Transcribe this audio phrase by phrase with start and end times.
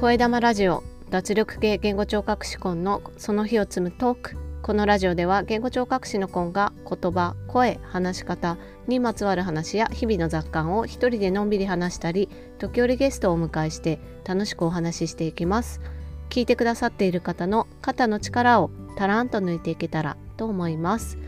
[0.00, 4.36] 声玉ラジオ脱力系言語聴覚士コンのその日を積むトーク。
[4.62, 8.56] このラジオでは言語聴覚士のコンが言葉声話し方
[8.88, 15.82] にまつわる話や日々の雑感を一人でのんびり話したり時折ゲストをお迎えして楽しくお話ししていきます。
[16.30, 21.18] 聞いてくださっている方の肩の力をたらんと抜いていけたらと思います。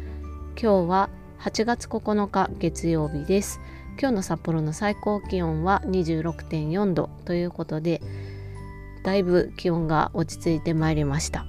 [0.58, 1.10] 今日は
[1.40, 3.60] 8月9日月曜日です。
[4.00, 8.00] 今日の札幌の最高気温は26.4度ということで
[9.04, 11.46] だいぶ気温が落ち着いてまいりました。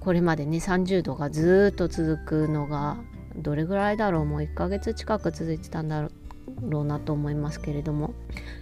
[0.00, 2.98] これまでね30度がずっと続くのが
[3.36, 4.24] どれぐらいだろう？
[4.26, 6.10] もう1ヶ月近く続いてたんだろ
[6.80, 8.14] うなと思いますけれども。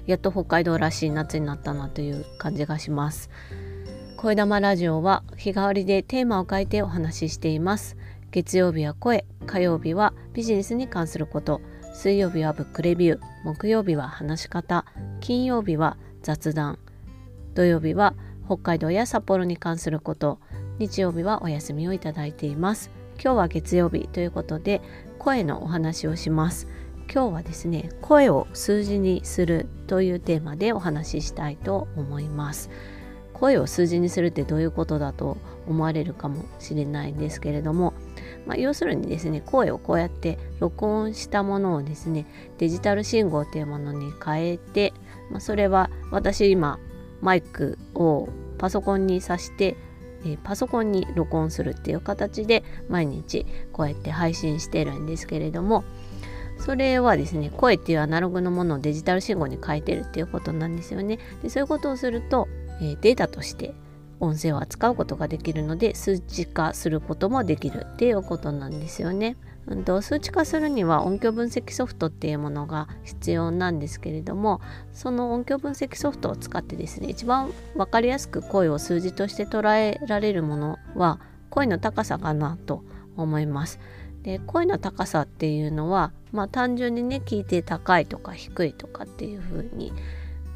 [0.06, 3.28] やっと北海道らしい夏になったなという感じがします。
[4.16, 7.96] 声玉ラジオは日替わりでテーマを変えてお話ししています。
[8.30, 11.60] 月曜日は声火曜日はビジネスに関すること。
[11.92, 13.20] 水曜日はブックレビュー。
[13.44, 14.86] 木曜日は話し方。
[15.20, 16.78] 金曜日は雑談。
[17.54, 18.14] 土曜日は
[18.46, 20.38] 北海道や札幌に関すること。
[20.78, 22.90] 日曜日はお休みをいただいています。
[23.22, 24.80] 今日は月曜日ということで
[25.18, 26.66] 声のお話をします。
[27.12, 32.70] 今日はですね声を数字にするというテーマでお話ししたいと思います。
[33.34, 37.92] 声を数字にするってどういうことだと思われるかもしれないんですけれども、
[38.46, 42.26] まあ、要するにですね声をこうやって録音したものをですね
[42.58, 44.92] デジタル信号というものに変えて、
[45.30, 46.78] まあ、それは私今
[47.22, 48.28] マイクを
[48.58, 49.76] パソコンに挿して、
[50.26, 55.82] えパソコンに録音するっていう形で毎日こうやって配信してるんですけれども
[56.58, 61.18] それはですね声っていうアナログのものをデジタル信号に変えてるっていうことなんですよね。
[61.42, 62.46] でそういうことをすると、
[62.80, 63.74] えデータとして
[64.20, 69.36] 音声を扱うことができるので数値化することもできるっていうことなんですよね。
[69.66, 74.60] うんと、数値化するには音響分析ソフトっていうものが必要なんですけれども
[74.92, 81.20] その音響分析ソフトを使ってですね一番分かりやすく声を数字として捉えられるものは
[81.50, 82.82] 声の高さかなと
[83.16, 83.78] 思います。
[84.22, 89.92] で声の高さっていうのは、まあ、単純にね聞いて高いとか低いとかっていう風に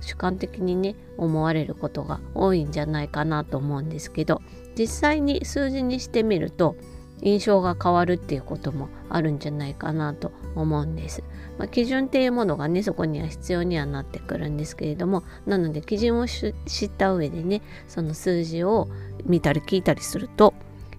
[0.01, 4.41] 主観的にね思われることが多いんじゃないかなと思うんですけど
[4.79, 6.77] 実際に数字にしてみると
[7.23, 11.23] 印象が変わるっていうこともあるんじゃないかなと思うんです。
[11.59, 16.53] まあ、基準っていうものがねそこには必要にはなってくるんですけれどもなので基準を知
[16.85, 18.89] った上でねその数字を
[19.25, 20.53] 見たり聞いたりすると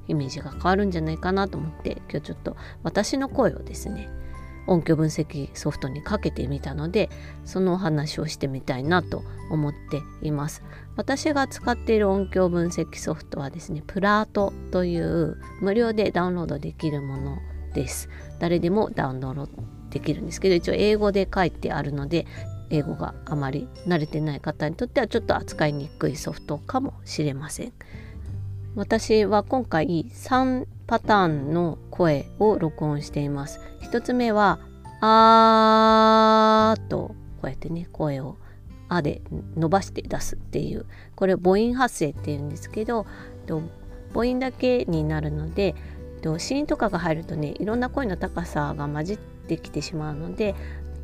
[0.08, 4.10] イメージが変わるんじゃないかなと思って今日ちょっと私の声をですね
[4.68, 7.10] 音響分析ソフトにかけてみたので
[7.46, 10.64] そのお話をしてみたいなと思っています。
[10.96, 17.38] 私が使っている音響分析ソフトはですねプラートという無料でダウンロードできるもの
[17.74, 18.10] です。
[18.40, 19.48] 誰でもダウンロード
[19.90, 22.26] できるんですけど一応英語で書いてあるので
[22.70, 27.74] 英語があまり慣れてない方にとってはちょっと扱いにくいソフトかもしれません。
[28.78, 33.60] 私は今回3パターンの声を録音しています。
[33.82, 34.60] 1つ目は
[35.02, 38.38] 「あー」とこうやってね声を
[38.88, 39.24] 「あ」で
[39.56, 40.86] 伸ばして出すっていう
[41.16, 43.08] これ母音発声っていうんですけど
[44.14, 45.74] 母音だけになるので
[46.22, 50.54] 子音とかが入るとねいろんな声の高さが混じってきてしまうので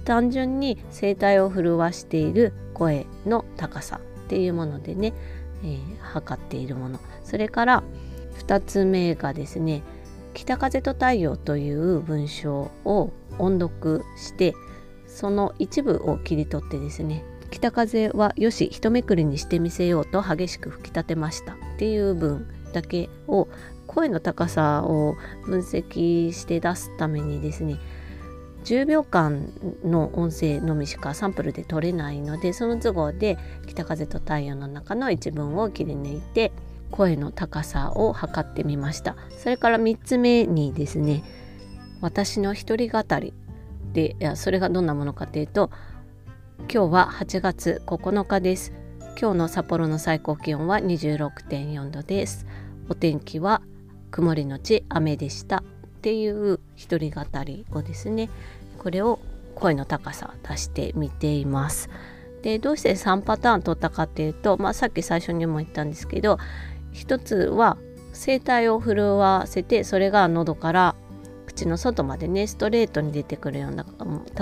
[0.06, 5.14] 単純に声帯を震わしている声の高さっていうものでね
[5.64, 7.00] えー、測っているもの。
[7.24, 7.84] それから
[8.48, 9.84] 2つ目がですね
[10.34, 14.54] 「北風と太陽」という文章を音読して
[15.08, 21.54] その一部を切り取ってですね北風はよし一めくりにしてみせようと激しく吹き立てました。
[21.54, 23.48] っていう文だけを
[23.86, 27.78] 声の高さを分析して出すためにですね
[28.64, 29.50] 10秒間
[29.84, 36.52] の音声のみしかサンプルで取れないのでその都合で「北風と太陽」の中の一文を切り抜いて
[36.94, 39.16] 声の高さを測ってみました。
[39.36, 41.24] それから3つ目にですね
[42.02, 43.34] 私の一人語り
[43.94, 45.72] でいやそれがどんなものかというと
[46.72, 48.74] 今日は8月9日です。
[49.20, 52.46] 今日の札幌の最高気温は26.4度です。
[52.90, 53.64] お天気は
[54.12, 55.64] 曇りのち雨でしたっ
[56.04, 58.30] ていう一人語りをですね
[58.78, 59.20] これを
[59.56, 61.90] 声の高さ出してみています。
[62.44, 66.38] でどうして3パターン取ったかっていうと、まあ、さっき最初にも言ったんですけど
[66.94, 67.78] 一つは
[68.14, 70.96] 声帯を震わせてそれが喉から
[71.46, 73.86] 口の外までねストレートに出てくるような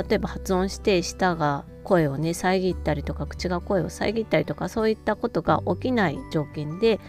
[0.08, 7.00] 例えば発音して舌が声をね遮ったりとか口が声を遮ったりとかそういったことが起きない条件で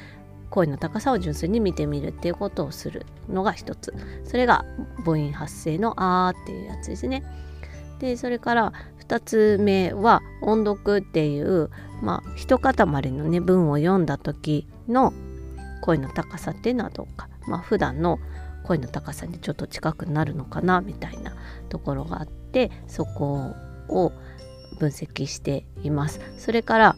[0.50, 3.94] 声の高さを純粋に見てみるっていうことをするのが一つ
[4.25, 4.65] それが
[5.05, 7.23] 母音発声の「あ」っていうやつですね。
[8.00, 8.73] でそれから
[9.06, 11.71] 2つ目は音読っていう
[12.03, 12.75] まあ一塊
[13.12, 15.12] のね文を読んだ時の
[15.82, 18.19] 声の高さっていうのはどうかまあ普段の
[18.64, 21.34] 声の高さにちょっと近くなるのかなみたいな
[21.69, 23.55] ところがあってそこ
[23.88, 24.12] を
[24.79, 26.20] 分析しています。
[26.38, 26.96] それから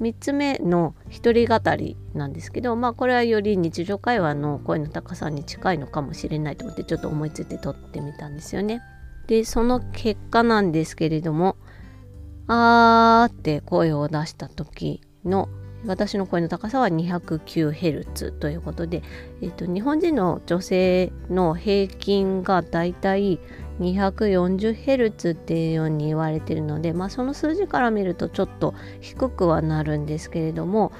[0.00, 8.80] 3つ目の一人語りなんですけどまあこれはより日常会話の声の高さに近いのかもしれないと思ってちょっと思いついて撮ってみたんですよね。
[9.28, 11.56] でその結果なんですけれども
[12.48, 15.48] 「あー」って声を出した時の
[15.86, 19.02] 私の声の高さは 209Hz ということで、
[19.40, 23.40] えーと、日本人の女性の平均がだいたい
[23.80, 30.92] 240Hz っていうように言われてるので、まあ、その数字から見るとちょっと低くはなるんですけれども、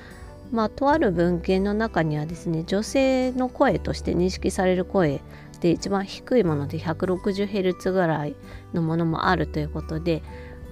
[0.50, 5.20] まあ、とある文献の中にはですね女性の声として認識される声
[5.60, 8.34] で一番低いもので 160Hz ぐらい
[8.74, 10.22] のものもあるということで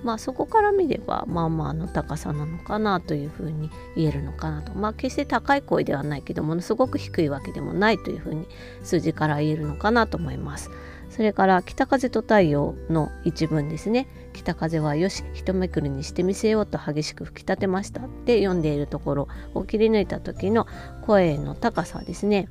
[0.03, 4.73] まあそこから見ればまあまあの高さなのかなというふうに言えるのかなと。
[4.73, 8.47] まあ決して高い声ではないけどものすごく低いわけでもないというふうに
[8.83, 10.71] 数字から言えるのかなと思います。
[11.11, 14.07] それから北風と太陽の一文ですね。
[14.33, 20.67] 北風はよし一めくりにしてみせようと激しく吹き立てましたって読んでいるところを切り抜いた時の
[21.03, 22.49] 声の高さですね。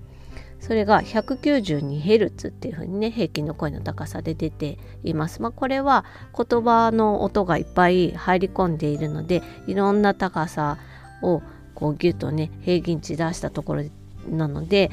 [0.59, 5.41] それが 192Hz っていう風にね平均の声の高さで出ています。
[5.41, 10.77] まあ、これは言葉の音がいっぱい入り込んでいるのでいろんな高さ
[11.21, 11.41] を
[11.75, 13.83] こうギュッとね平均値出したところ
[14.27, 14.91] なので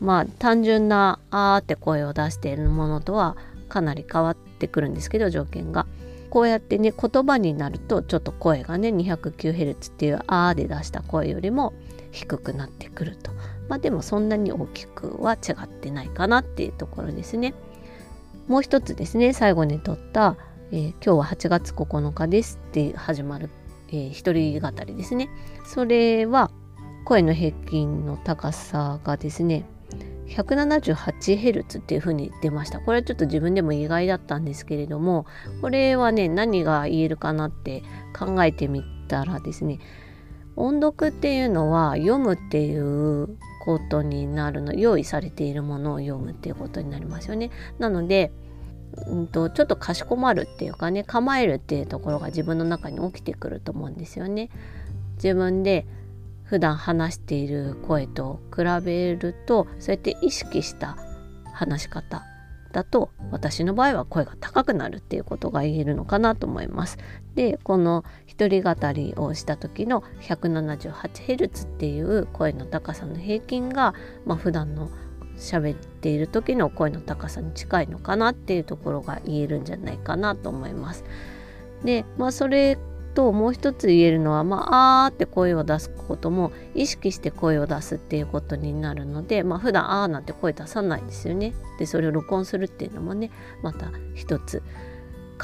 [0.00, 3.36] まあ単純な「あ」って声を出しているものとは
[3.68, 5.86] かなり変わってくるんですけど条件が。
[6.30, 11.74] こうやってね言葉になるとちょっと声がね 209Hz っていう「あ」で出した声よりも
[12.10, 13.32] 低くなってくると。
[13.68, 17.54] まあ、でもそんなに大きくは違ってないかなっていうところですね。
[18.48, 20.36] もう一つですね最後に撮った、
[20.72, 23.50] えー、今日は8月9日です」って始まる、
[23.88, 25.28] えー、一人語りですね。
[25.64, 26.50] それは
[27.04, 29.64] 声の平均の高さがですね
[30.28, 32.80] 178Hz っていう風に出ました。
[32.80, 35.26] これはちょっと自分でも意外だったんですけれども
[35.60, 37.82] これはね何が言えるかなって
[38.18, 39.78] 考えてみたらですね
[40.56, 47.52] 音読っていうのは読むっていうことになるの用意されているものを読むっていうことになりますよね。
[47.78, 48.32] なので、
[49.06, 54.50] うんと、ちょっとかしこまるっていうかね構えるっていうところが自分の中に起きてくると思うんですよね。
[55.14, 55.86] 自分で
[56.42, 60.96] 普段話している声と比べるとそうやって意識した
[61.54, 62.24] 話し方
[62.72, 66.98] だと私の場合は声が高くなるっていうことが言えるのかなと思います。
[67.34, 73.94] でこの一人語りをした時の 178Hz っていう声の高さの平均が、
[74.26, 74.90] まあ、普段の
[75.36, 81.04] 喋っている時の声の高さに近いのかなっていうところが言えるんじゃないかなと思います。
[81.84, 82.78] でまあそれ
[83.14, 91.54] ともう一つ言えるのは、まあ、あーって声を出すことも意識して声を出すっていうことになるので、まあ、普段あーなんて声出さないですよね。
[91.78, 93.30] でそれを録音するっていうのもね
[93.62, 94.62] また一つ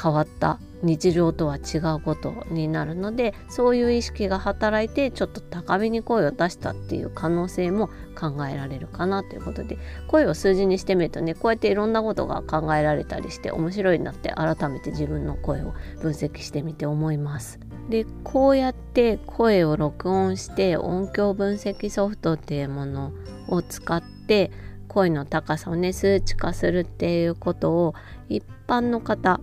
[0.01, 9.77] 変わった日常とは違うことになるのでそういう意識が働いてちょっと高めに声を出したっていう可能性も考えられるかなということで
[10.07, 17.59] 声を数字にしてみるとねこうやっていろんなことが考えられたりして面白いなって改めて自分の声を分析してみて思います。
[17.89, 23.11] でこうやって声を録音して音響分析ソフトっていうもの
[23.47, 24.51] を使って
[24.87, 27.95] 声の高さをね数値化するっていうことを
[28.27, 29.38] 一般の方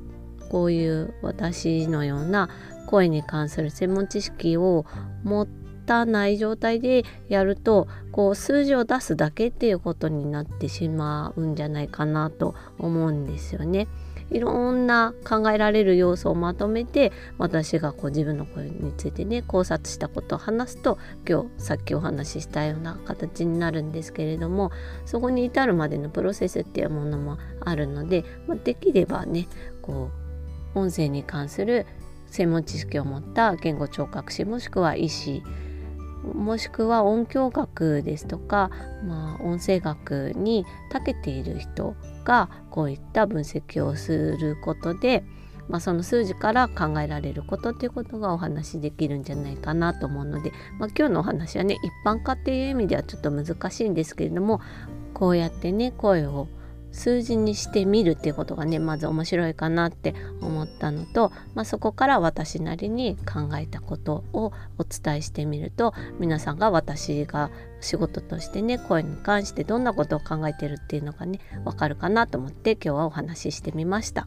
[0.50, 2.48] こういう私のような
[2.86, 4.86] 声に関する専門知識を
[5.24, 5.46] 持
[5.86, 13.88] たない状態でやるとこう数字を出すだけっていうことになってしまうんじゃないかなと思うんですよね。
[14.30, 20.98] いろんな考えられる要素をまとめて私がこう自分の声についてね考察したことを話すと
[21.28, 24.72] 今日さっきお話ししたような形になるんですけれども
[25.04, 29.46] そこに至るまでのプロセスっていうものもあるので、まあ、できればね
[29.80, 30.25] こう
[30.76, 31.86] 音声に関する
[32.26, 35.42] 専門知識を持った言語聴覚士もしくは医師
[36.34, 38.70] もしくは音響学ですとか、
[39.06, 45.24] まあ、音声学に長けている人がこういった分析をすることで、
[45.68, 54.60] まあ、その数字から考えられることということがお話しできるんじゃないかなと思うので、まあ、今日のお話はね一般化っていう意味ではちょっと難しいんですけれども
[55.14, 56.48] こうやってね声を
[56.96, 67.50] 数字にしてみるっていうことがねまず面白いかなって思ったのと、まあ、そこから私なりに考えたことをお伝えしてみると皆さんが私が
[67.82, 74.26] 仕事としてね声に関してどんなことを考えてるっていうのがねわかるかなと思って今日はお話ししてみました。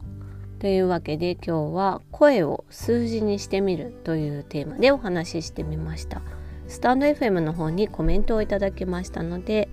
[0.60, 6.20] というわけで今日は声を数字にしてみるというテーマでお話ししてみました
[6.68, 9.70] スタンド FM の方にコメントをいただきましたので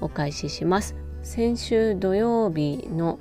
[0.00, 3.18] お返しします先週土曜日の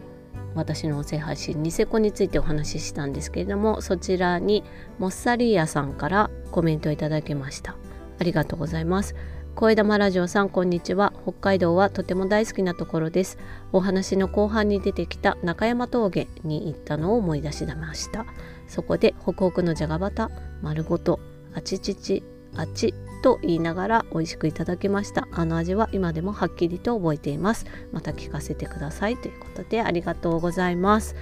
[0.55, 4.63] 私の音声配信ニセコについてお話ししたんですけれどもそちらに
[4.99, 7.77] モッサリーヤさんからコメントをいただきました。
[8.19, 9.15] ありがとうございます。
[9.55, 11.13] 声玉ラジオさんこんにちは。
[11.23, 13.37] 北海道はとても大好きなところです。
[13.71, 18.25] お話の後半に出てきた中山峠に行ったのを思い出しました。
[18.67, 20.29] そこでホクホクのじゃがバタ
[20.61, 21.21] 丸ごと
[21.53, 22.21] あちちち
[22.55, 25.27] あちと言いながら美味しくいただきました。
[25.31, 27.65] あの味は今でもはっきりと覚えています。
[27.91, 29.17] また聞かせてください。
[29.17, 31.15] ということでありがとうございます。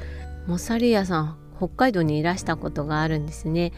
[0.48, 3.72] モサリアさん北海道にいらしたことがあるんですね。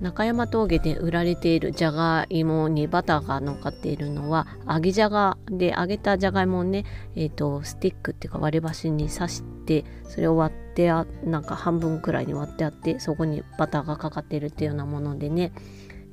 [0.00, 15.52] 中山峠で売られているじゃがいもにバターが乗っかっているのは揚げじゃがで揚げたじゃがいもをね、えーと、スティックっていうか割り箸に刺してそれを割ってあなんか半分くらいに割ってあってそこにバターがかかっているっていうようなものでね。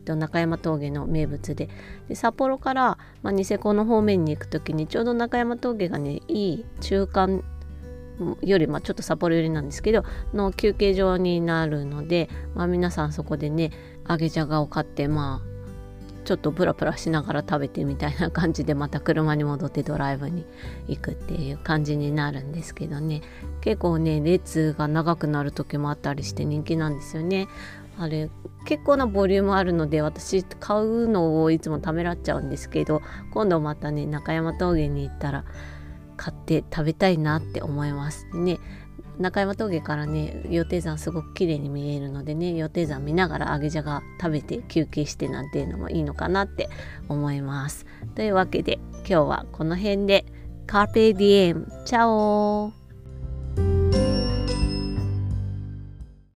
[0.10, 1.70] と中山峠の名物で。
[2.08, 7.44] で札幌から、まあ、ニセコの方面に行く時にちょうど中山峠がねいい中間
[8.42, 13.72] より、まあ、ちょっと札幌寄りなんですけどの休憩所になるので、まあ、皆さんそこでね
[14.10, 15.50] 揚げじゃがを買ってまあ
[16.26, 20.46] ちょっとプラプラしながら食べてみたいな感じでまた車に戻ってドライブに
[20.88, 23.22] 行くっていう感じになるんですけどね。
[23.62, 27.48] 結構ね列が長くなる時もあったりして人気なんですよね。
[28.00, 28.30] あれ
[28.66, 33.02] 結構なボリュームあるので私買うのをいつもためらっちゃうんですけど
[33.32, 35.44] 今度またね中山峠に行ったら
[36.16, 38.28] 買って食べたいなって思います。
[38.32, 38.58] でね
[39.20, 46.70] 中山峠からね予定山すごく綺麗に見えるのでね予定山見ながら揚げじゃが食べて休憩してなんていうのもいいのかなって
[47.10, 47.86] 思います。
[48.16, 50.26] というわけで今日はこの辺で
[50.68, 52.72] カーペディエムチャオ